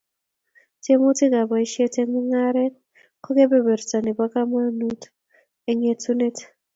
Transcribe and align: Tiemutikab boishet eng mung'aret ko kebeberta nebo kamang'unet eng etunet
Tiemutikab 0.83 1.47
boishet 1.49 1.93
eng 2.01 2.11
mung'aret 2.13 2.73
ko 3.23 3.29
kebeberta 3.35 3.97
nebo 4.01 4.23
kamang'unet 4.33 5.01
eng 5.69 5.81
etunet 5.91 6.37